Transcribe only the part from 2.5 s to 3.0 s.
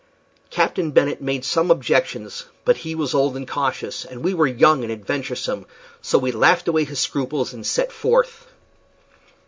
but he